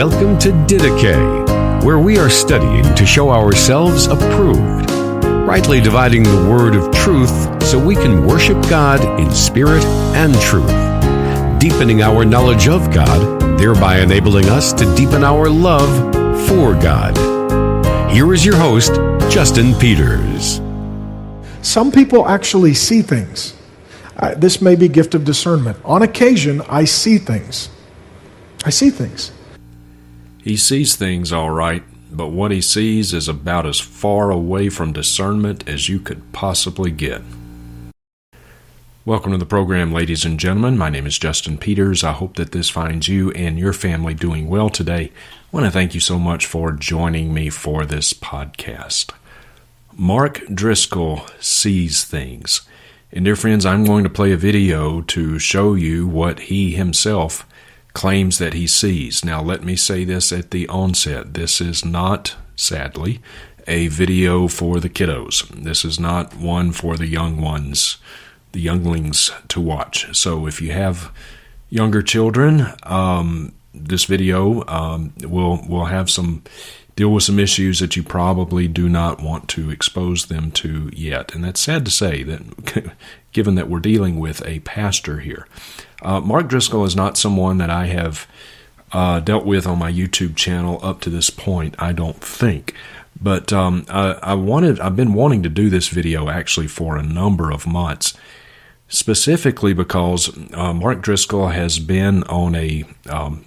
[0.00, 6.74] Welcome to Didache, where we are studying to show ourselves approved, rightly dividing the word
[6.74, 9.84] of truth so we can worship God in spirit
[10.14, 10.70] and truth,
[11.60, 15.90] deepening our knowledge of God, thereby enabling us to deepen our love
[16.48, 17.14] for God.
[18.10, 18.94] Here is your host,
[19.30, 20.62] Justin Peters.
[21.60, 23.54] Some people actually see things.
[24.16, 25.76] Uh, this may be gift of discernment.
[25.84, 27.68] On occasion, I see things.
[28.64, 29.32] I see things.
[30.42, 34.94] He sees things all right, but what he sees is about as far away from
[34.94, 37.20] discernment as you could possibly get.
[39.04, 40.78] Welcome to the program, ladies and gentlemen.
[40.78, 42.02] My name is Justin Peters.
[42.02, 45.12] I hope that this finds you and your family doing well today.
[45.12, 49.12] I want to thank you so much for joining me for this podcast.
[49.92, 52.62] Mark Driscoll sees things.
[53.12, 57.46] And, dear friends, I'm going to play a video to show you what he himself
[57.92, 59.24] claims that he sees.
[59.24, 63.20] Now, let me say this at the onset this is not, sadly,
[63.66, 65.48] a video for the kiddos.
[65.48, 67.98] This is not one for the young ones,
[68.52, 70.16] the younglings to watch.
[70.16, 71.12] So, if you have
[71.68, 76.42] younger children, um, this video um, will will have some
[76.96, 81.34] deal with some issues that you probably do not want to expose them to yet.
[81.34, 82.92] And that's sad to say that
[83.32, 85.46] given that we're dealing with a pastor here.
[86.02, 88.26] Uh, Mark Driscoll is not someone that I have
[88.92, 91.74] uh, dealt with on my YouTube channel up to this point.
[91.78, 92.74] I don't think,
[93.20, 94.80] but um, I, I, wanted.
[94.80, 98.14] I've been wanting to do this video actually for a number of months,
[98.88, 103.44] specifically because uh, Mark Driscoll has been on a um,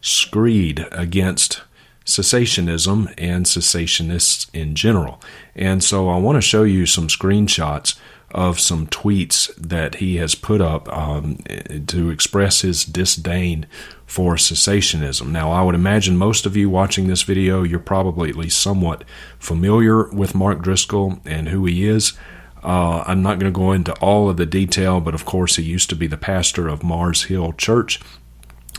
[0.00, 1.62] screed against
[2.06, 5.20] cessationism and cessationists in general,
[5.56, 7.98] and so I want to show you some screenshots
[8.34, 11.38] of some tweets that he has put up um,
[11.86, 13.64] to express his disdain
[14.06, 15.28] for cessationism.
[15.28, 19.04] Now, I would imagine most of you watching this video, you're probably at least somewhat
[19.38, 22.14] familiar with Mark Driscoll and who he is.
[22.62, 25.62] Uh, I'm not going to go into all of the detail, but of course, he
[25.62, 28.00] used to be the pastor of Mars Hill Church,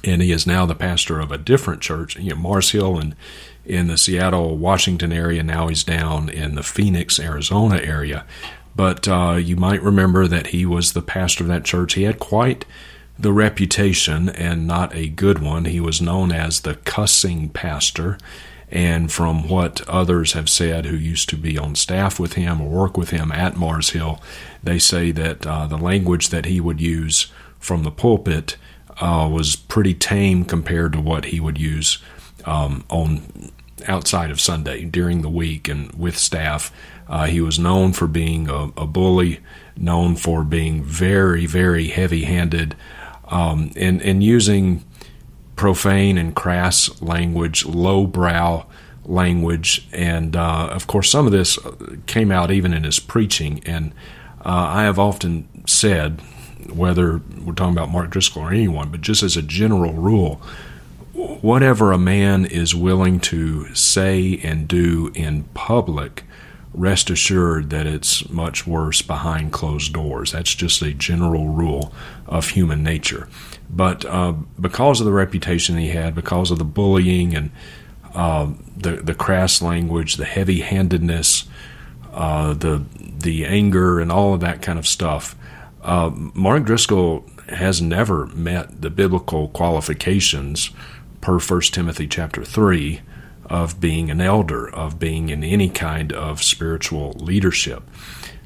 [0.04, 3.16] and he is now the pastor of a different church, you know, Mars Hill in
[3.64, 5.42] in the Seattle, Washington area.
[5.42, 8.26] Now he's down in the Phoenix, Arizona area.
[8.76, 11.94] But uh, you might remember that he was the pastor of that church.
[11.94, 12.66] He had quite
[13.18, 15.66] the reputation and not a good one.
[15.66, 18.18] He was known as the cussing pastor.
[18.70, 22.68] And from what others have said who used to be on staff with him or
[22.68, 24.22] work with him at Mars Hill,
[24.64, 28.58] they say that uh, the language that he would use from the pulpit
[29.00, 32.00] uh, was pretty tame compared to what he would use
[32.46, 33.52] um, on
[33.88, 36.72] outside of Sunday during the week and with staff.
[37.08, 39.40] Uh, he was known for being a, a, bully,
[39.78, 42.76] known for being very, very heavy handed,
[43.26, 44.84] um, and, and using
[45.56, 48.66] profane and crass language, lowbrow
[49.06, 49.88] language.
[49.94, 51.58] And uh, of course, some of this
[52.08, 53.62] came out even in his preaching.
[53.66, 53.94] And
[54.44, 56.22] uh, I have often said,
[56.72, 60.42] whether we're talking about Mark Driscoll or anyone, but just as a general rule,
[61.14, 66.24] whatever a man is willing to say and do in public
[66.76, 70.34] rest assured that it's much worse behind closed doors.
[70.34, 71.94] That's just a general rule
[72.28, 73.28] of human nature.
[73.70, 77.52] But uh, because of the reputation he had, because of the bullying and
[78.14, 81.46] uh, the the crass language, the heavy handedness,
[82.14, 85.36] uh, the the anger, and all of that kind of stuff,
[85.82, 90.72] uh, Mark Driscoll has never met the biblical qualifications
[91.22, 93.02] per 1 Timothy chapter three
[93.46, 97.84] of being an elder, of being in any kind of spiritual leadership.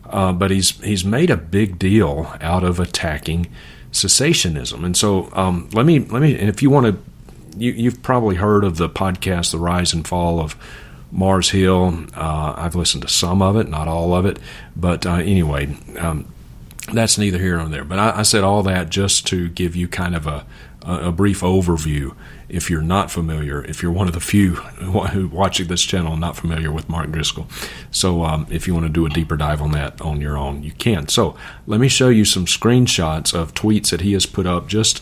[0.06, 3.48] Uh, but he's he's made a big deal out of attacking
[3.92, 6.38] cessationism, and so um, let me let me.
[6.38, 10.08] And if you want to, you, you've probably heard of the podcast, "The Rise and
[10.08, 10.56] Fall of
[11.12, 14.40] Mars Hill." Uh, I've listened to some of it, not all of it,
[14.76, 16.26] but uh, anyway, um,
[16.92, 17.84] that's neither here nor there.
[17.84, 20.46] But I, I, said all that just to give you kind of a
[20.84, 22.16] a brief overview
[22.48, 26.36] if you're not familiar, if you're one of the few who watching this channel not
[26.36, 27.48] familiar with Mark Driscoll.
[27.92, 30.64] So um, if you want to do a deeper dive on that on your own,
[30.64, 31.08] you can.
[31.08, 31.36] So
[31.68, 35.02] let me show you some screenshots of tweets that he has put up just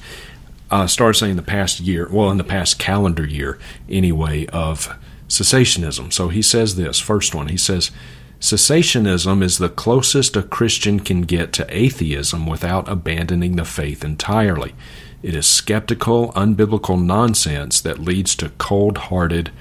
[0.69, 3.57] uh, start saying the past year, well, in the past calendar year
[3.87, 4.97] anyway, of
[5.29, 6.11] cessationism.
[6.11, 7.47] So he says this first one.
[7.47, 7.91] He says,
[8.39, 14.75] Cessationism is the closest a Christian can get to atheism without abandoning the faith entirely.
[15.23, 19.51] It is skeptical, unbiblical nonsense that leads to cold hearted,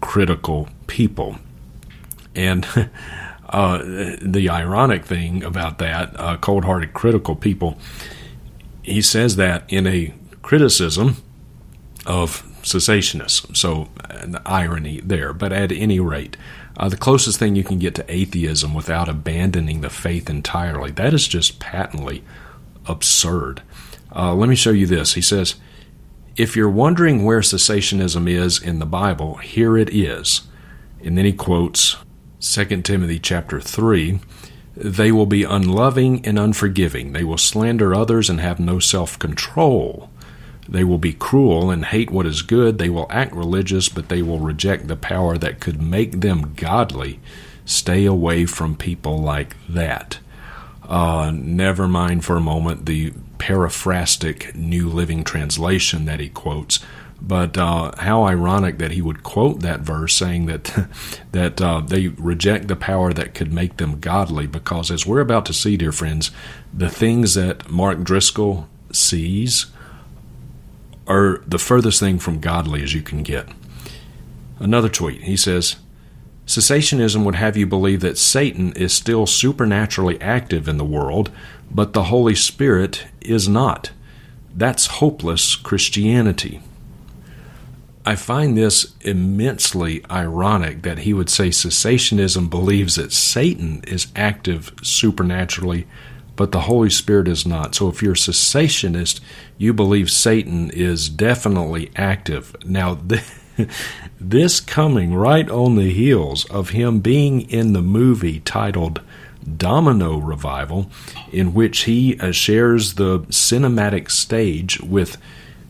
[0.00, 1.38] critical people.
[2.34, 2.66] And
[3.48, 3.78] uh,
[4.20, 7.78] the ironic thing about that, uh, cold hearted, critical people,
[8.82, 11.16] he says that in a criticism
[12.06, 13.56] of cessationists.
[13.56, 15.32] So, an irony there.
[15.32, 16.36] But at any rate,
[16.76, 21.14] uh, the closest thing you can get to atheism without abandoning the faith entirely, that
[21.14, 22.22] is just patently
[22.86, 23.62] absurd.
[24.14, 25.14] Uh, let me show you this.
[25.14, 25.56] He says,
[26.38, 30.42] if you're wondering where cessationism is in the Bible, here it is.
[31.02, 31.96] And then he quotes
[32.40, 34.20] 2 Timothy chapter 3
[34.76, 37.12] They will be unloving and unforgiving.
[37.12, 40.10] They will slander others and have no self control.
[40.68, 42.78] They will be cruel and hate what is good.
[42.78, 47.18] They will act religious, but they will reject the power that could make them godly.
[47.64, 50.20] Stay away from people like that.
[50.86, 56.80] Uh, never mind for a moment the paraphrastic New Living Translation that he quotes.
[57.20, 60.88] But uh, how ironic that he would quote that verse, saying that
[61.32, 64.46] that uh, they reject the power that could make them godly.
[64.46, 66.30] Because as we're about to see, dear friends,
[66.72, 69.66] the things that Mark Driscoll sees
[71.06, 73.48] are the furthest thing from godly as you can get.
[74.60, 75.76] Another tweet, he says,
[76.46, 81.30] Cessationism would have you believe that Satan is still supernaturally active in the world,
[81.70, 83.90] but the Holy Spirit is not.
[84.54, 86.60] That's hopeless Christianity.
[88.08, 94.72] I find this immensely ironic that he would say cessationism believes that Satan is active
[94.82, 95.86] supernaturally,
[96.34, 97.74] but the Holy Spirit is not.
[97.74, 99.20] So if you're a cessationist,
[99.58, 102.56] you believe Satan is definitely active.
[102.64, 102.98] Now,
[104.20, 109.02] this coming right on the heels of him being in the movie titled
[109.56, 110.90] Domino Revival,
[111.32, 115.16] in which he uh, shares the cinematic stage with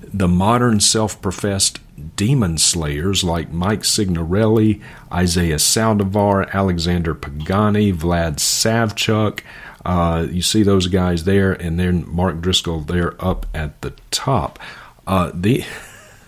[0.02, 1.80] the modern self professed
[2.16, 4.80] demon slayers like Mike Signorelli,
[5.12, 9.40] Isaiah Saldivar, Alexander Pagani, Vlad Savchuk.
[9.84, 14.58] Uh, you see those guys there, and then Mark Driscoll there up at the top.
[15.06, 15.64] Uh, the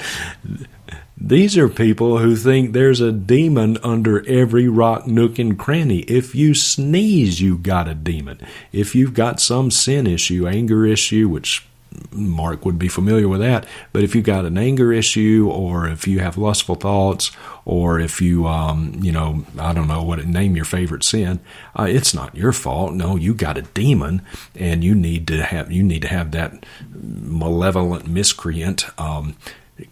[1.18, 6.00] These are people who think there's a demon under every rock, nook, and cranny.
[6.00, 8.38] If you sneeze, you've got a demon.
[8.70, 11.66] If you've got some sin issue, anger issue, which
[12.12, 16.06] Mark would be familiar with that, but if you've got an anger issue, or if
[16.06, 17.30] you have lustful thoughts,
[17.64, 21.40] or if you, um, you know, I don't know what name your favorite sin,
[21.74, 22.92] uh, it's not your fault.
[22.92, 24.20] No, you got a demon,
[24.54, 28.84] and you need to have you need to have that malevolent miscreant.
[29.00, 29.36] Um,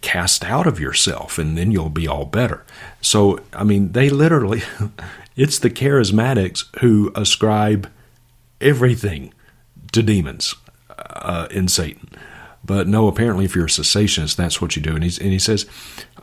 [0.01, 2.65] cast out of yourself and then you'll be all better.
[3.01, 4.63] So, I mean, they literally,
[5.37, 7.91] it's the charismatics who ascribe
[8.61, 9.33] everything
[9.93, 10.55] to demons
[10.99, 12.09] uh, in Satan.
[12.65, 14.95] But no, apparently, if you're a cessationist, that's what you do.
[14.95, 15.67] And, he's, and he says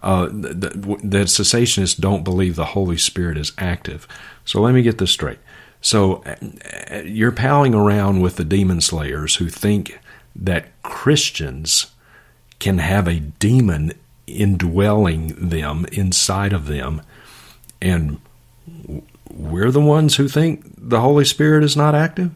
[0.01, 0.73] uh, that,
[1.03, 4.07] that cessationists don't believe the Holy Spirit is active.
[4.43, 5.37] So let me get this straight.
[5.81, 9.99] So uh, you're palling around with the demon slayers who think
[10.35, 11.90] that Christians
[12.61, 13.91] can have a demon
[14.27, 17.01] indwelling them inside of them.
[17.81, 18.21] And
[19.29, 22.31] we're the ones who think the Holy Spirit is not active.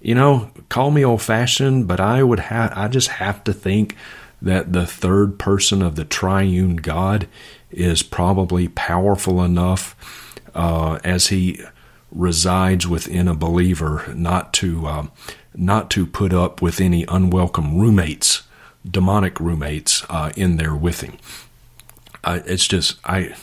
[0.00, 3.94] You know, call me old fashioned, but I would have I just have to think
[4.40, 7.28] that the third person of the triune God
[7.70, 9.94] is probably powerful enough
[10.54, 11.60] uh, as he
[12.10, 15.06] resides within a believer not to uh,
[15.54, 18.44] not to put up with any unwelcome roommates
[18.88, 21.18] demonic roommates uh, in there with him.
[22.24, 23.34] Uh, it's just I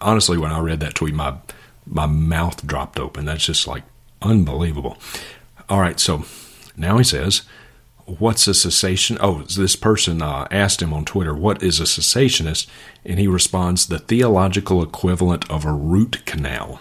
[0.00, 1.36] honestly when I read that tweet, my
[1.86, 3.26] my mouth dropped open.
[3.26, 3.82] That's just like
[4.22, 4.96] unbelievable.
[5.68, 6.24] All right, so
[6.76, 7.42] now he says,
[8.06, 12.66] "What's a cessation?" Oh, this person uh, asked him on Twitter, "What is a cessationist?"
[13.04, 16.80] And he responds, "The theological equivalent of a root canal."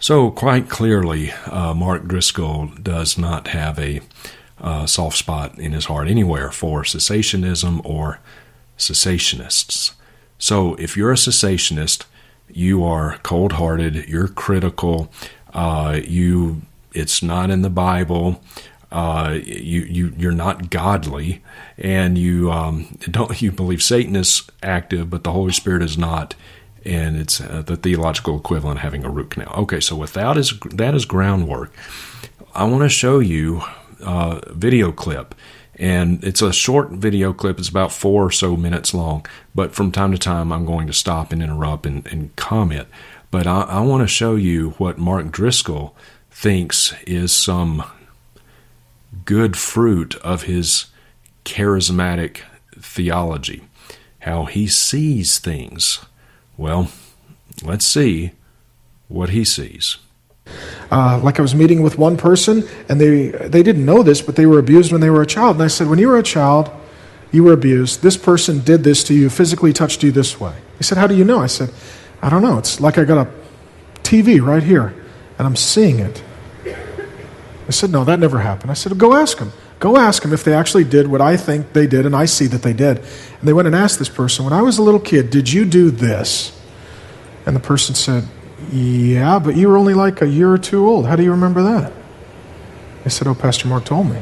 [0.00, 4.00] So quite clearly, uh, Mark Driscoll does not have a
[4.60, 8.20] uh, soft spot in his heart anywhere for cessationism or
[8.76, 9.92] cessationists.
[10.38, 12.04] So if you're a cessationist,
[12.48, 15.10] you are cold hearted, you're critical,
[15.52, 16.62] uh, you
[16.92, 18.40] it's not in the Bible.
[18.90, 21.42] Uh, you you you're not godly,
[21.76, 26.34] and you um, don't you believe Satan is active, but the Holy Spirit is not,
[26.84, 29.52] and it's uh, the theological equivalent of having a root canal.
[29.58, 31.72] Okay, so without is that is groundwork,
[32.54, 33.62] I want to show you
[34.02, 35.34] uh, video clip.
[35.74, 37.58] And it's a short video clip.
[37.58, 39.24] It's about four or so minutes long.
[39.54, 42.88] But from time to time, I'm going to stop and interrupt and, and comment.
[43.30, 45.94] But I, I want to show you what Mark Driscoll
[46.30, 47.84] thinks is some
[49.24, 50.86] good fruit of his
[51.44, 52.40] charismatic
[52.78, 53.62] theology,
[54.20, 56.04] how he sees things.
[56.56, 56.90] Well,
[57.62, 58.32] let's see
[59.08, 59.98] what he sees.
[60.90, 64.36] Uh, like I was meeting with one person, and they they didn't know this, but
[64.36, 65.56] they were abused when they were a child.
[65.56, 66.70] And I said, when you were a child,
[67.30, 68.02] you were abused.
[68.02, 70.54] This person did this to you, physically touched you this way.
[70.78, 71.40] He said, How do you know?
[71.40, 71.72] I said,
[72.22, 72.58] I don't know.
[72.58, 73.30] It's like I got a
[74.02, 74.94] TV right here
[75.38, 76.22] and I'm seeing it.
[76.64, 78.70] I said, No, that never happened.
[78.70, 79.52] I said, Go ask them.
[79.78, 82.46] Go ask them if they actually did what I think they did and I see
[82.46, 82.98] that they did.
[82.98, 85.64] And they went and asked this person, When I was a little kid, did you
[85.64, 86.58] do this?
[87.46, 88.24] And the person said,
[88.70, 91.06] Yeah, but you were only like a year or two old.
[91.06, 91.92] How do you remember that?
[93.04, 94.20] I said, Oh, Pastor Mark told me.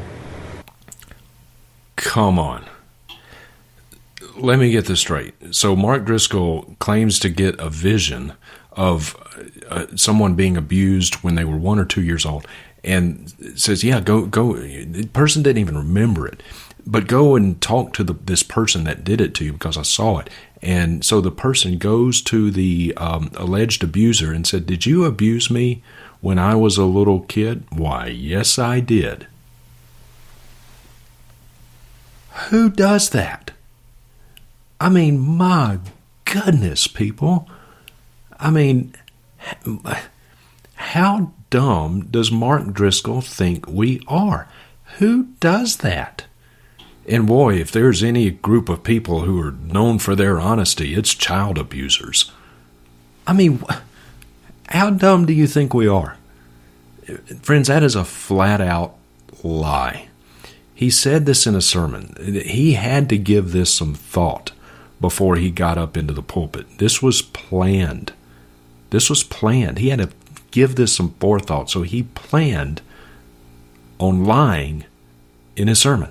[1.97, 2.65] Come on.
[4.37, 5.35] Let me get this straight.
[5.51, 8.35] So, Mark Driscoll claims to get a vision
[8.73, 9.17] of
[9.69, 12.47] uh, someone being abused when they were one or two years old
[12.85, 16.43] and says, "Yeah, go go." The person didn't even remember it,
[16.87, 19.83] but go and talk to the, this person that did it to you because I
[19.83, 20.31] saw it.
[20.63, 25.51] And so the person goes to the um, alleged abuser and said, "Did you abuse
[25.51, 25.83] me
[26.21, 29.27] when I was a little kid?" Why, yes, I did.
[32.51, 33.51] Who does that?
[34.81, 35.79] I mean, my
[36.25, 37.49] goodness, people.
[38.39, 38.95] I mean,
[40.75, 44.49] how dumb does Mark Driscoll think we are?
[44.99, 46.26] Who does that?
[47.09, 51.15] And boy, if there's any group of people who are known for their honesty, it's
[51.15, 52.33] child abusers.
[53.27, 53.63] I mean,
[54.69, 56.17] how dumb do you think we are?
[57.43, 58.97] Friends, that is a flat out
[59.43, 60.09] lie.
[60.75, 62.15] He said this in a sermon.
[62.45, 64.53] He had to give this some thought
[65.01, 66.79] before he got up into the pulpit.
[66.79, 68.13] This was planned.
[68.91, 69.79] This was planned.
[69.79, 70.11] He had to
[70.51, 71.71] give this some forethought.
[71.71, 72.83] So he planned
[73.99, 74.85] on lying
[75.55, 76.11] in his sermon.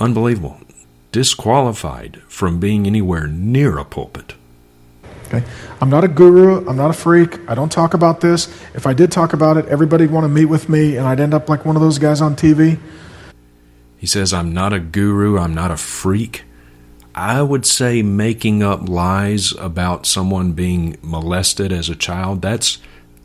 [0.00, 0.58] Unbelievable.
[1.12, 4.34] Disqualified from being anywhere near a pulpit.
[5.26, 5.46] Okay.
[5.80, 6.66] I'm not a guru.
[6.66, 7.38] I'm not a freak.
[7.48, 8.48] I don't talk about this.
[8.74, 11.20] If I did talk about it, everybody would want to meet with me, and I'd
[11.20, 12.78] end up like one of those guys on TV.
[13.98, 15.38] He says, I'm not a guru.
[15.38, 16.44] I'm not a freak.
[17.14, 22.78] I would say making up lies about someone being molested as a child, that's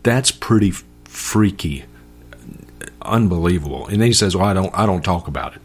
[0.04, 0.72] that's pretty
[1.06, 1.86] freaky.
[3.02, 3.88] Unbelievable.
[3.88, 5.62] And then he says, "Well, I don't I don't talk about it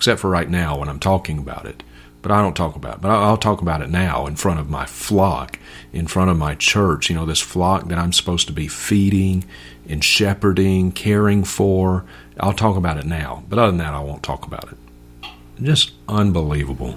[0.00, 1.82] except for right now when I'm talking about it.
[2.22, 3.00] But I don't talk about it.
[3.02, 5.58] But I'll talk about it now in front of my flock,
[5.92, 9.44] in front of my church, you know, this flock that I'm supposed to be feeding
[9.86, 12.06] and shepherding, caring for.
[12.38, 13.44] I'll talk about it now.
[13.50, 15.28] But other than that, I won't talk about it.
[15.62, 16.96] Just unbelievable.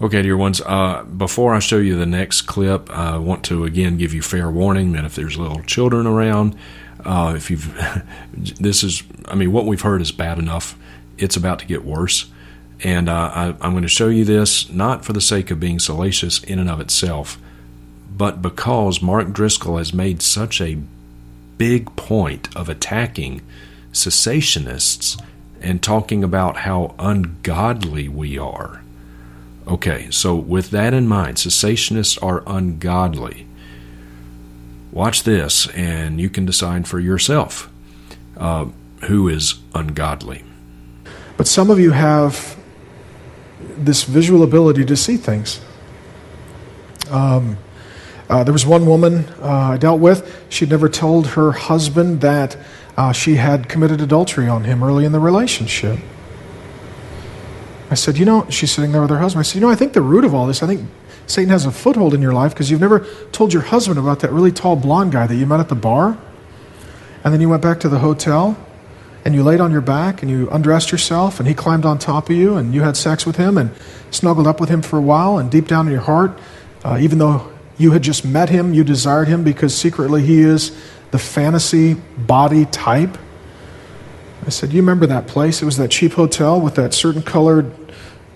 [0.00, 3.98] Okay, dear ones, uh, before I show you the next clip, I want to again
[3.98, 6.56] give you fair warning that if there's little children around,
[7.04, 7.74] uh, if you've,
[8.60, 10.76] this is, I mean, what we've heard is bad enough.
[11.18, 12.30] It's about to get worse.
[12.82, 15.78] And uh, I, I'm going to show you this not for the sake of being
[15.78, 17.38] salacious in and of itself,
[18.16, 20.78] but because Mark Driscoll has made such a
[21.58, 23.42] big point of attacking
[23.92, 25.22] cessationists
[25.60, 28.80] and talking about how ungodly we are
[29.70, 33.46] Okay, so with that in mind, cessationists are ungodly.
[34.92, 37.70] Watch this, and you can decide for yourself
[38.36, 38.66] uh,
[39.02, 40.42] who is ungodly.
[41.36, 42.56] But some of you have
[43.76, 45.60] this visual ability to see things.
[47.10, 47.56] Um,
[48.28, 50.44] uh, there was one woman uh, I dealt with.
[50.48, 52.56] She'd never told her husband that
[52.96, 55.98] uh, she had committed adultery on him early in the relationship.
[57.90, 59.40] I said, You know, she's sitting there with her husband.
[59.40, 60.88] I said, You know, I think the root of all this, I think
[61.30, 64.32] Satan has a foothold in your life because you've never told your husband about that
[64.32, 66.18] really tall blonde guy that you met at the bar.
[67.22, 68.56] And then you went back to the hotel
[69.24, 72.30] and you laid on your back and you undressed yourself and he climbed on top
[72.30, 73.70] of you and you had sex with him and
[74.10, 75.38] snuggled up with him for a while.
[75.38, 76.36] And deep down in your heart,
[76.82, 80.76] uh, even though you had just met him, you desired him because secretly he is
[81.12, 83.16] the fantasy body type.
[84.44, 85.62] I said, You remember that place?
[85.62, 87.72] It was that cheap hotel with that certain colored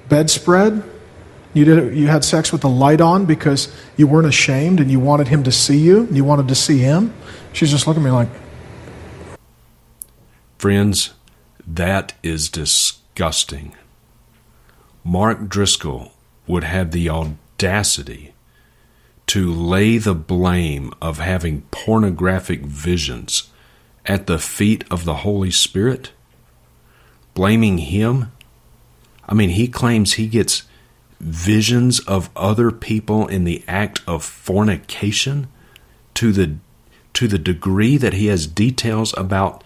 [0.08, 0.84] bedspread.
[1.54, 5.00] You, did, you had sex with the light on because you weren't ashamed and you
[5.00, 7.14] wanted him to see you and you wanted to see him.
[7.52, 8.28] She's just looking at me like.
[10.58, 11.14] Friends,
[11.66, 13.74] that is disgusting.
[15.04, 16.12] Mark Driscoll
[16.46, 18.34] would have the audacity
[19.26, 23.50] to lay the blame of having pornographic visions
[24.04, 26.10] at the feet of the Holy Spirit,
[27.32, 28.32] blaming him
[29.28, 30.64] I mean, he claims he gets
[31.20, 35.48] visions of other people in the act of fornication
[36.14, 36.56] to the
[37.14, 39.62] to the degree that he has details about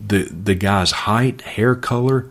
[0.00, 2.30] the the guy's height, hair color,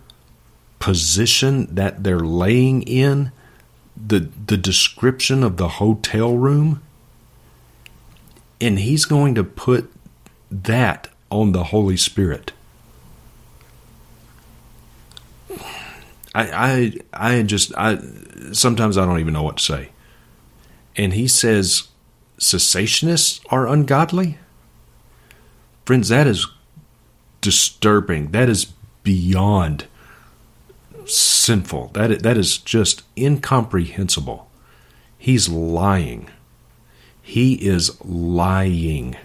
[0.80, 3.32] position that they're laying in,
[3.96, 6.82] the the description of the hotel room.
[8.62, 9.90] And he's going to put
[10.52, 12.52] that on the Holy Spirit.
[16.44, 18.00] I, I, I just, I
[18.52, 19.90] sometimes I don't even know what to say.
[20.96, 21.88] And he says,
[22.40, 24.38] cessationists are ungodly.
[25.86, 26.48] Friends, that is
[27.42, 28.32] disturbing.
[28.32, 28.66] That is
[29.04, 29.86] beyond
[31.06, 31.92] sinful.
[31.94, 34.50] That that is just incomprehensible.
[35.18, 36.30] He's lying.
[37.22, 39.18] He is lying.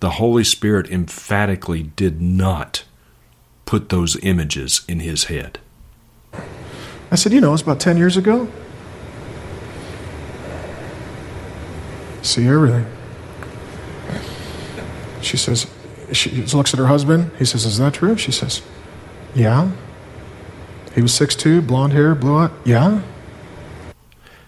[0.00, 2.84] The Holy Spirit emphatically did not
[3.64, 5.58] put those images in his head.
[7.10, 8.48] I said, You know, it's about 10 years ago.
[12.22, 12.86] See everything.
[15.20, 15.66] She says,
[16.12, 17.30] She looks at her husband.
[17.38, 18.16] He says, Is that true?
[18.16, 18.62] She says,
[19.34, 19.70] Yeah.
[20.94, 22.50] He was 6'2, blonde hair, blue eye.
[22.64, 23.02] Yeah.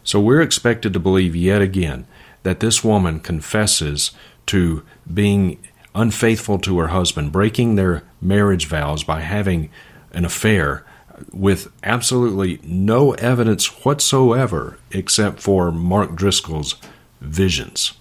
[0.04, 2.06] So we're expected to believe yet again
[2.44, 4.12] that this woman confesses
[4.46, 5.58] to being
[5.96, 9.68] unfaithful to her husband, breaking their marriage vows by having
[10.12, 10.84] an affair
[11.32, 16.76] with absolutely no evidence whatsoever except for Mark Driscoll's
[17.20, 17.92] visions.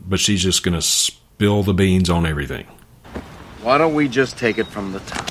[0.00, 2.66] But she's just going to spill the beans on everything.
[3.62, 5.30] Why don't we just take it from the top?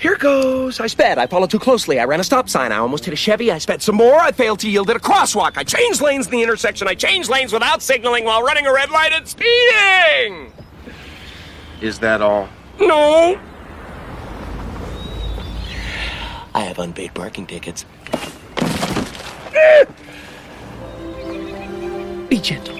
[0.00, 0.80] Here goes.
[0.80, 1.18] I sped.
[1.18, 2.00] I followed too closely.
[2.00, 2.72] I ran a stop sign.
[2.72, 3.52] I almost hit a Chevy.
[3.52, 4.16] I sped some more.
[4.16, 5.56] I failed to yield at a crosswalk.
[5.56, 6.88] I changed lanes in the intersection.
[6.88, 10.52] I changed lanes without signaling while running a red light and speeding.
[11.80, 12.48] Is that all?
[12.80, 13.40] No.
[16.62, 17.84] I have unpaid parking tickets.
[22.28, 22.76] Be gentle.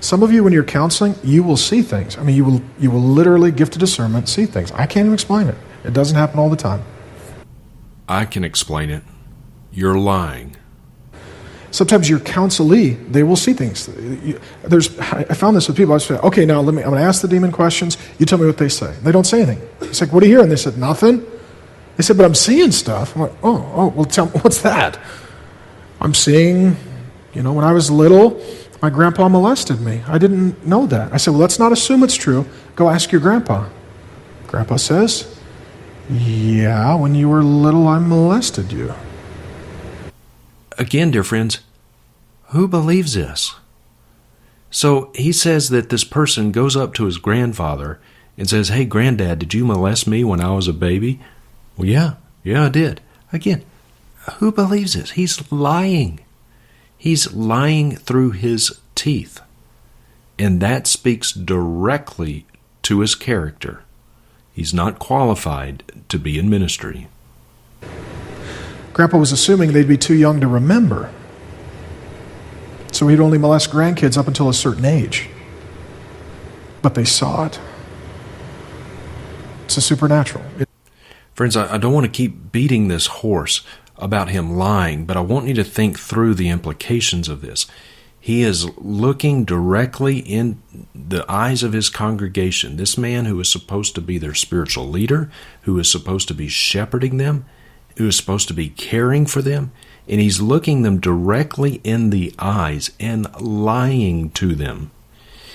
[0.00, 2.18] Some of you, when you're counseling, you will see things.
[2.18, 4.70] I mean, you will you will literally, gifted discernment, see things.
[4.72, 5.56] I can't even explain it.
[5.84, 6.84] It doesn't happen all the time.
[8.06, 9.02] I can explain it.
[9.72, 10.54] You're lying.
[11.76, 13.84] Sometimes your counselee, they will see things.
[14.64, 15.92] There's, I found this with people.
[15.92, 16.82] I said, okay, now let me.
[16.82, 17.98] I'm going to ask the demon questions.
[18.18, 18.94] You tell me what they say.
[19.02, 19.68] They don't say anything.
[19.82, 20.48] It's like, what are you hearing?
[20.48, 21.22] They said nothing.
[21.98, 23.14] They said, but I'm seeing stuff.
[23.14, 24.98] I'm like, oh, oh, well, tell me what's that?
[26.00, 26.78] I'm seeing,
[27.34, 28.42] you know, when I was little,
[28.80, 30.00] my grandpa molested me.
[30.08, 31.12] I didn't know that.
[31.12, 32.46] I said, Well, let's not assume it's true.
[32.74, 33.68] Go ask your grandpa.
[34.46, 35.38] Grandpa says,
[36.08, 38.94] Yeah, when you were little, I molested you.
[40.78, 41.60] Again, dear friends,
[42.48, 43.54] who believes this?
[44.70, 47.98] So he says that this person goes up to his grandfather
[48.36, 51.20] and says, Hey, granddad, did you molest me when I was a baby?
[51.76, 53.00] Well, yeah, yeah, I did.
[53.32, 53.64] Again,
[54.38, 55.12] who believes this?
[55.12, 56.20] He's lying.
[56.96, 59.40] He's lying through his teeth.
[60.38, 62.46] And that speaks directly
[62.82, 63.82] to his character.
[64.52, 67.08] He's not qualified to be in ministry.
[68.92, 71.10] Grandpa was assuming they'd be too young to remember.
[72.96, 75.28] So he'd only molest grandkids up until a certain age.
[76.80, 77.60] But they saw it.
[79.66, 80.42] It's a supernatural.
[80.58, 80.66] It-
[81.34, 83.60] Friends, I, I don't want to keep beating this horse
[83.96, 87.66] about him lying, but I want you to think through the implications of this.
[88.18, 90.62] He is looking directly in
[90.94, 92.78] the eyes of his congregation.
[92.78, 95.30] This man who is supposed to be their spiritual leader,
[95.62, 97.44] who is supposed to be shepherding them,
[97.98, 99.70] who is supposed to be caring for them,
[100.08, 104.90] and he's looking them directly in the eyes and lying to them.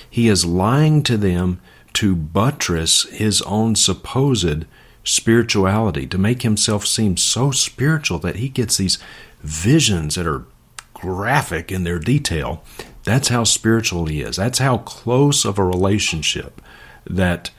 [0.08, 1.60] He is lying to them
[1.94, 4.66] to buttress his own supposed
[5.04, 8.98] spirituality, to make himself seem so spiritual that he gets these
[9.40, 10.44] visions that are
[10.94, 12.62] graphic in their detail.
[13.04, 14.36] That's how spiritual he is.
[14.36, 16.62] That's how close of a relationship
[17.04, 17.50] that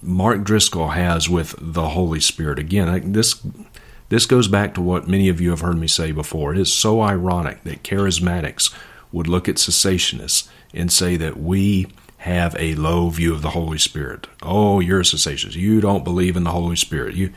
[0.00, 2.58] Mark Driscoll has with the Holy Spirit.
[2.58, 3.42] Again, this
[4.08, 6.52] this goes back to what many of you have heard me say before.
[6.52, 8.74] It is so ironic that charismatics
[9.12, 11.86] would look at cessationists and say that we
[12.18, 14.26] have a low view of the Holy Spirit.
[14.42, 15.54] Oh, you're a cessationist.
[15.54, 17.14] You don't believe in the Holy Spirit.
[17.14, 17.32] You,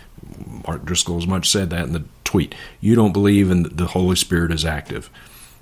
[0.67, 2.55] Mark Driscoll has much said that in the tweet.
[2.79, 5.09] You don't believe in the Holy Spirit is active.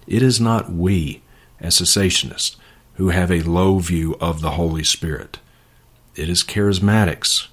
[0.07, 1.21] It is not we,
[1.59, 2.55] as cessationists,
[2.95, 5.39] who have a low view of the Holy Spirit.
[6.15, 7.47] It is charismatics,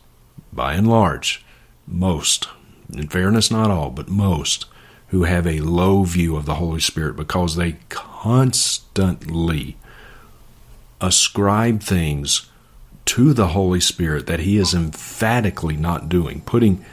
[0.52, 1.44] by and large,
[1.86, 2.48] most,
[2.92, 4.66] in fairness, not all, but most,
[5.08, 9.76] who have a low view of the Holy Spirit because they constantly
[11.00, 12.50] ascribe things
[13.04, 16.84] to the Holy Spirit that He is emphatically not doing, putting,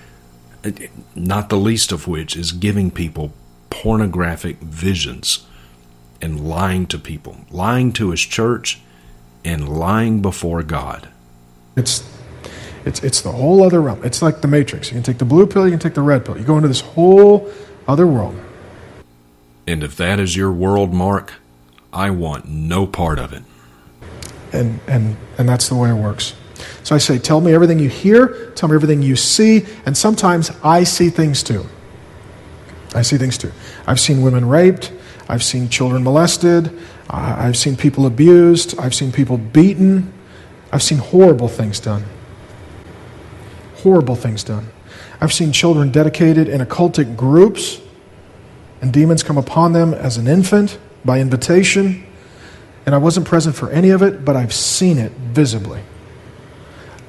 [1.15, 3.34] not the least of which is giving people
[3.69, 5.45] pornographic visions
[6.21, 8.79] and lying to people, lying to His church
[9.43, 11.10] and lying before God.
[11.75, 11.99] It's
[12.86, 14.04] it's it's the whole other realm.
[14.04, 14.89] It's like the Matrix.
[14.89, 16.38] You can take the blue pill, you can take the red pill.
[16.38, 17.52] You go into this whole
[17.88, 18.39] other world.
[19.65, 21.34] And if that is your world, Mark,
[21.93, 23.43] I want no part of it
[24.54, 26.36] and and and that's the way it works.
[26.84, 30.52] So I say, Tell me everything you hear, tell me everything you see, and sometimes
[30.63, 31.65] I see things too.
[32.96, 33.52] I see things too.
[33.88, 34.93] I've seen women raped,
[35.28, 40.13] I've seen children molested, I've seen people abused, I've seen people beaten,
[40.72, 42.04] I've seen horrible things done.
[43.84, 44.67] Horrible things done.
[45.19, 47.82] I've seen children dedicated in occultic groups
[48.82, 52.06] and demons come upon them as an infant by invitation.
[52.86, 55.82] And I wasn't present for any of it, but I've seen it visibly.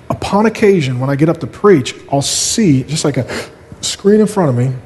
[0.08, 4.26] Upon occasion, when I get up to preach, I'll see, just like a screen in
[4.26, 4.76] front of me,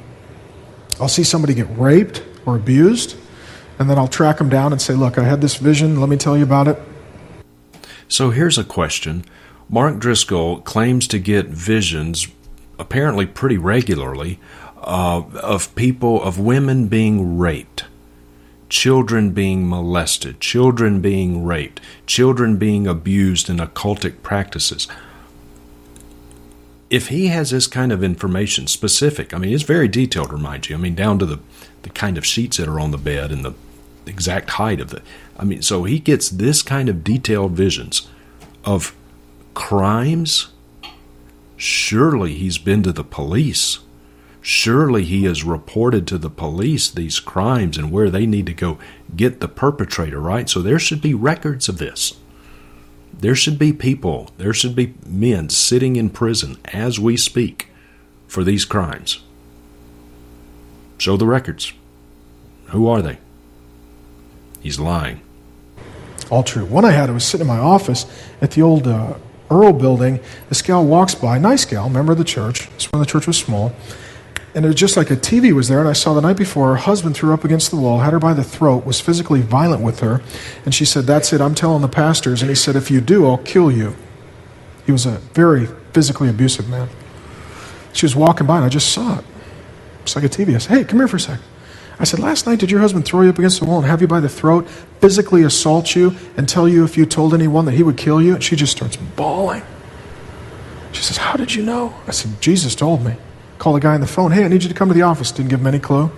[1.00, 3.16] I'll see somebody get raped or abused,
[3.78, 6.16] and then I'll track them down and say, Look, I had this vision, let me
[6.16, 6.78] tell you about it.
[8.08, 9.24] So here's a question
[9.70, 12.26] Mark Driscoll claims to get visions
[12.78, 14.38] apparently pretty regularly
[14.80, 17.84] uh, of people, of women being raped,
[18.70, 24.88] children being molested, children being raped, children being abused in occultic practices.
[26.88, 30.76] If he has this kind of information specific, I mean, it's very detailed, remind you.
[30.76, 31.40] I mean, down to the,
[31.82, 33.52] the kind of sheets that are on the bed and the
[34.06, 35.02] exact height of the.
[35.38, 38.08] I mean, so he gets this kind of detailed visions
[38.64, 38.94] of
[39.58, 40.48] crimes.
[41.56, 43.80] Surely he's been to the police
[44.50, 48.78] Surely he has reported to the police these crimes and where they need to go
[49.14, 50.48] get the perpetrator, right?
[50.48, 52.14] So there should be records of this.
[53.12, 57.68] There should be people, there should be men sitting in prison as we speak
[58.26, 59.22] for these crimes.
[60.96, 61.74] Show the records.
[62.68, 63.18] Who are they?
[64.60, 65.20] He's lying.
[66.30, 66.64] All true.
[66.64, 68.06] One I had, I was sitting in my office
[68.40, 69.18] at the old uh,
[69.50, 70.20] Earl building.
[70.48, 72.68] This gal walks by, nice gal, member of the church.
[72.70, 73.72] This when the church was small.
[74.54, 76.68] And it was just like a TV was there, and I saw the night before
[76.68, 79.40] her husband threw her up against the wall, had her by the throat, was physically
[79.40, 80.22] violent with her.
[80.64, 82.42] And she said, That's it, I'm telling the pastors.
[82.42, 83.94] And he said, If you do, I'll kill you.
[84.86, 86.88] He was a very physically abusive man.
[87.92, 89.24] She was walking by, and I just saw it.
[90.02, 90.54] It's like a TV.
[90.54, 91.40] I said, Hey, come here for a sec.
[92.00, 94.00] I said, Last night, did your husband throw you up against the wall and have
[94.00, 94.68] you by the throat,
[95.00, 98.34] physically assault you, and tell you if you told anyone that he would kill you?
[98.34, 99.62] And she just starts bawling.
[100.92, 101.94] She says, How did you know?
[102.06, 103.14] I said, Jesus told me.
[103.58, 104.30] Call the guy on the phone.
[104.30, 105.32] Hey, I need you to come to the office.
[105.32, 106.10] Didn't give him any clue.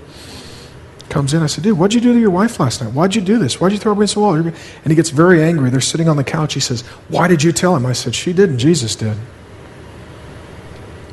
[1.08, 1.42] Comes in.
[1.42, 2.92] I said, dude, what'd you do to your wife last night?
[2.92, 3.58] Why'd you do this?
[3.58, 4.34] Why'd you throw her against the wall?
[4.34, 4.54] And
[4.86, 5.70] he gets very angry.
[5.70, 6.54] They're sitting on the couch.
[6.54, 7.84] He says, why did you tell him?
[7.84, 8.58] I said, she didn't.
[8.58, 9.16] Jesus did.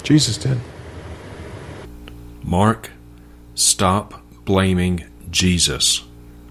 [0.04, 0.60] Jesus did.
[2.44, 2.92] Mark,
[3.56, 4.17] stop
[4.48, 6.04] blaming Jesus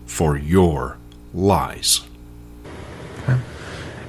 [0.04, 0.98] for your
[1.35, 2.02] lies.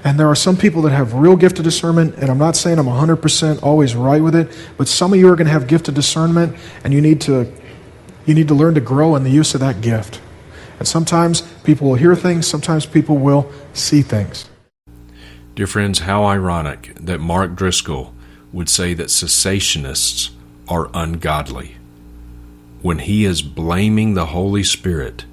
[0.04, 2.80] And there are some people that have real gift of discernment, and I'm not saying
[2.80, 4.48] I'm 100% always right with it,
[4.78, 7.52] but some of you are going to have gift of discernment, and you need to
[8.26, 10.20] you need to learn to grow in the use of that gift.
[10.80, 14.50] And sometimes people will hear things, sometimes people will see things.
[15.56, 18.14] Dear friends, how ironic that Mark Driscoll
[18.52, 20.32] would say that cessationists
[20.68, 21.77] are ungodly
[22.82, 25.26] when he is blaming the Holy Spirit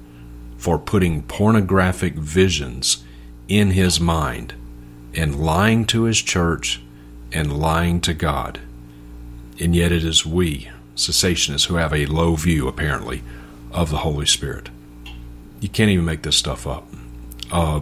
[0.57, 3.03] for putting pornographic visions
[3.47, 4.53] in his mind
[5.13, 6.81] and lying to his church
[7.31, 8.59] and lying to God.
[9.59, 13.23] And yet it is we, cessationists, who have a low view, apparently,
[13.71, 14.69] of the Holy Spirit.
[15.59, 16.87] You can't even make this stuff up.
[17.51, 17.81] Uh,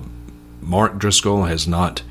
[0.61, 2.03] Mark Driscoll has not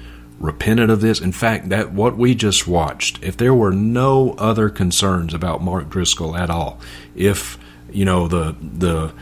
[0.43, 1.21] repented of this.
[1.21, 5.89] In fact, that what we just watched, if there were no other concerns about Mark
[5.89, 6.79] Driscoll at all,
[7.15, 7.59] if
[7.91, 9.15] you know the the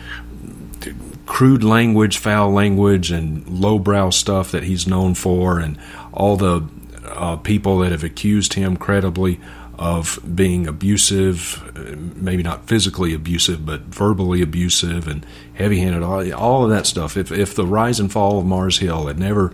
[1.26, 5.78] crude language, foul language, and lowbrow stuff that he's known for, and
[6.12, 6.66] all the
[7.04, 9.38] uh, people that have accused him credibly
[9.78, 15.24] of being abusive, maybe not physically abusive, but verbally abusive and
[15.60, 17.16] heavy-handed, all, all of that stuff.
[17.16, 19.52] If if the rise and fall of Mars Hill had never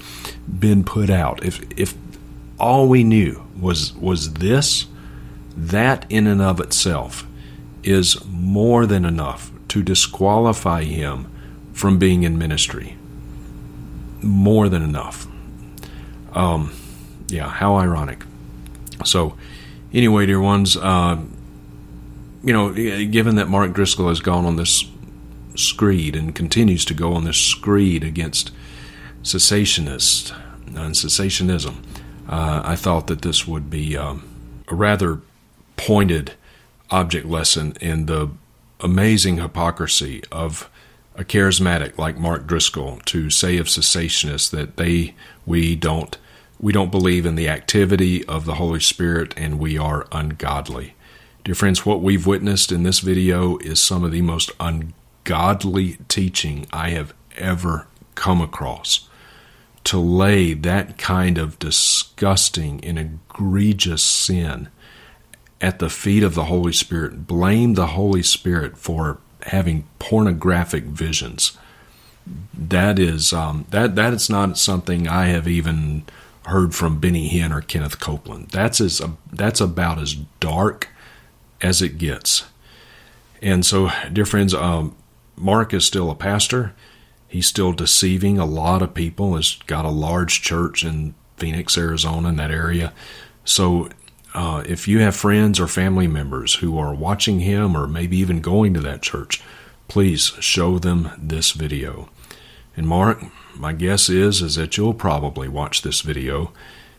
[0.49, 1.95] been put out, if if
[2.59, 4.87] all we knew was was this,
[5.57, 7.27] that in and of itself
[7.83, 11.27] is more than enough to disqualify him
[11.73, 12.97] from being in ministry.
[14.23, 15.27] More than enough.
[16.33, 16.73] Um,
[17.29, 18.25] yeah, how ironic.
[19.05, 19.37] So,
[19.93, 21.19] anyway, dear ones, uh,
[22.43, 24.85] you know, given that Mark Driscoll has gone on this
[25.57, 28.51] screed and continues to go on this screed against
[29.23, 30.35] cessationists
[30.67, 31.83] and cessationism,
[32.29, 34.29] uh, I thought that this would be um,
[34.69, 35.21] a rather
[35.77, 36.33] pointed
[36.91, 38.31] object lesson in the
[38.81, 40.71] amazing hypocrisy of
[41.15, 45.15] a charismatic like Mark Driscoll to say of cessationists that they
[45.47, 46.19] we don't
[46.59, 50.95] we don't believe in the activity of the Holy Spirit and we are ungodly.
[51.45, 54.95] Dear friends, what we've witnessed in this video is some of the most ungodly
[56.09, 59.09] teaching I have ever come across.
[59.85, 64.69] to lay that kind of disgusting and egregious sin
[65.61, 71.57] at the feet of the Holy Spirit, blame the Holy Spirit for having pornographic visions.
[72.53, 76.05] That is um, that that is not something I have even
[76.47, 78.49] heard from Benny Hinn or Kenneth Copeland.
[78.51, 79.01] That's as
[79.33, 80.89] that's about as dark
[81.61, 82.45] as it gets.
[83.41, 84.97] And so, dear friends, um,
[85.37, 86.75] Mark is still a pastor.
[87.29, 89.37] He's still deceiving a lot of people.
[89.37, 92.93] Has got a large church in Phoenix, Arizona, in that area.
[93.45, 93.91] So,
[94.35, 98.41] uh, if you have friends or family members who are watching him or maybe even
[98.41, 99.43] going to that church,
[99.89, 102.09] please show them this video.
[102.77, 103.23] And Mark,
[103.55, 106.53] my guess is is that you'll probably watch this video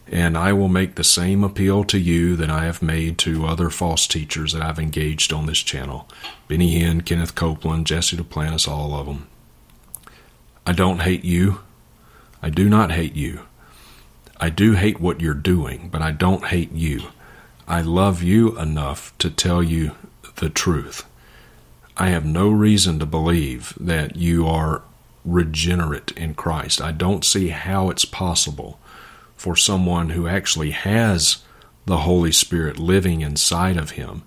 [0.10, 3.70] and I will make the same appeal to you that I have made to other
[3.70, 6.08] false teachers that I've engaged on this channel
[6.48, 9.28] Benny Hinn, Kenneth Copeland, Jesse Duplantis, all of them.
[10.66, 11.60] I don't hate you.
[12.42, 13.42] I do not hate you.
[14.40, 17.02] I do hate what you're doing, but I don't hate you.
[17.68, 19.96] I love you enough to tell you
[20.36, 21.06] the truth.
[21.98, 24.84] I have no reason to believe that you are
[25.26, 26.80] regenerate in Christ.
[26.82, 28.80] I don't see how it's possible
[29.38, 31.38] for someone who actually has
[31.86, 34.24] the Holy Spirit living inside of him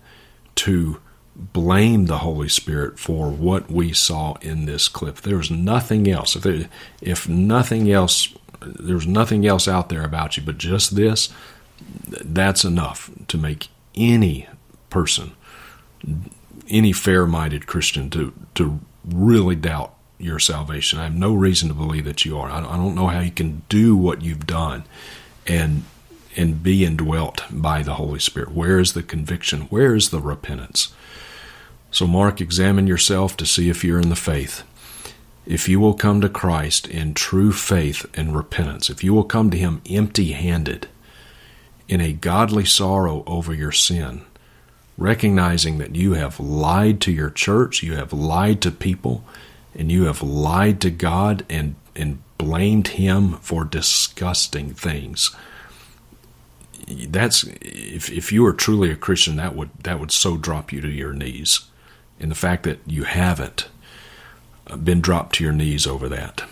[0.54, 1.00] to
[1.36, 5.16] blame the Holy Spirit for what we saw in this clip.
[5.16, 6.36] There's nothing else.
[6.36, 6.68] If there,
[7.02, 11.28] if nothing else, there's nothing else out there about you but just this.
[12.06, 14.48] That's enough to make any
[14.90, 15.32] person,
[16.68, 20.98] any fair-minded Christian, to to really doubt your salvation.
[20.98, 22.50] I have no reason to believe that you are.
[22.50, 24.84] I don't know how you can do what you've done
[25.46, 25.84] and
[26.36, 28.52] and be indwelt by the Holy Spirit.
[28.52, 29.62] Where is the conviction?
[29.62, 30.94] Where is the repentance?
[31.90, 34.62] So, Mark, examine yourself to see if you're in the faith.
[35.44, 39.50] If you will come to Christ in true faith and repentance, if you will come
[39.50, 40.88] to Him empty handed,
[41.88, 44.22] in a godly sorrow over your sin,
[44.96, 49.24] recognizing that you have lied to your church, you have lied to people,
[49.74, 55.34] and you have lied to God and, and blamed Him for disgusting things.
[56.88, 60.80] That's if if you are truly a Christian, that would that would so drop you
[60.80, 61.60] to your knees.
[62.18, 63.68] And the fact that you haven't
[64.66, 66.42] uh, been dropped to your knees over that.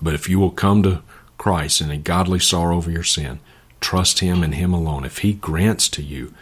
[0.00, 1.02] But if you will come to
[1.36, 3.40] Christ in a godly sorrow over your sin,
[3.80, 5.04] trust Him and Him alone.
[5.04, 6.32] If He grants to you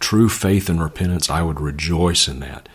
[0.00, 2.68] true faith and repentance, I would rejoice in that.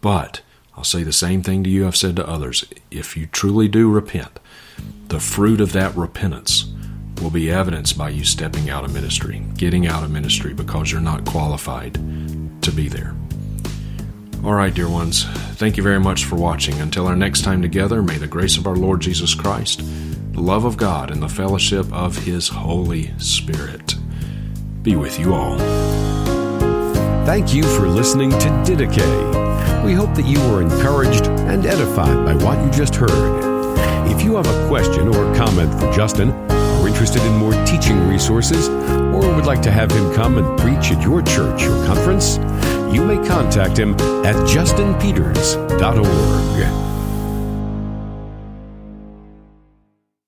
[0.00, 0.42] But
[0.76, 2.64] I'll say the same thing to you I've said to others.
[2.90, 4.40] If you truly do repent,
[5.08, 6.72] the fruit of that repentance
[7.22, 11.00] will be evidenced by you stepping out of ministry, getting out of ministry because you're
[11.00, 11.94] not qualified
[12.62, 13.14] to be there.
[14.44, 16.78] All right, dear ones, thank you very much for watching.
[16.80, 19.80] Until our next time together, may the grace of our Lord Jesus Christ,
[20.32, 23.94] the love of God, and the fellowship of His Holy Spirit
[24.82, 25.56] be with you all.
[27.24, 29.43] Thank you for listening to Didache.
[29.84, 33.10] We hope that you were encouraged and edified by what you just heard.
[34.10, 38.68] If you have a question or comment for Justin, are interested in more teaching resources,
[38.68, 42.38] or would like to have him come and preach at your church or conference,
[42.94, 43.92] you may contact him
[44.24, 46.93] at justinpeters.org.